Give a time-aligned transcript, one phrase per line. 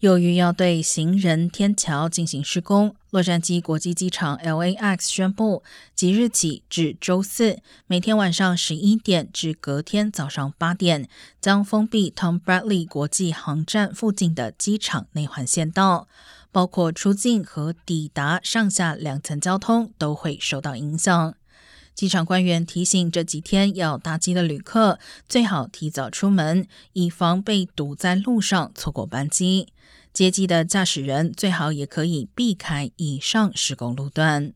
[0.00, 5.62] 由于要对行人天桥进行施工，洛杉矶国际机场 （LAX） 宣布，
[5.94, 11.08] 即日起至周四，每天晚上十一点至隔天早上八点，
[11.40, 16.06] 将封闭 Tom Bradley 国际航站附近的机场内环线道，
[16.52, 21.34] 包括出境和抵达上下两层交通都会受到影响。
[21.96, 29.68] 机场官员提醒，这几天要搭机的旅客最好提早出门，以防被堵在路上错过班机。
[30.12, 34.52] 接机的驾驶人最好也可以避开以上施工路段。